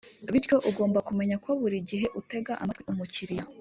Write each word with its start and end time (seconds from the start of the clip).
Bityo 0.33 0.55
ugomba 0.69 0.99
kumenya 1.07 1.35
ko 1.45 1.49
buri 1.61 1.77
gihe 1.89 2.05
utega 2.19 2.53
amatwi 2.63 2.87
umukiriya 2.93 3.43